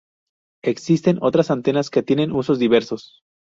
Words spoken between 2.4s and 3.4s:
diversos.